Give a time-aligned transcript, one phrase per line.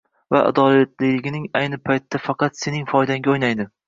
[0.35, 3.67] va adolatliliging ayni paytda faqat sening foydangga o‘ynaydi.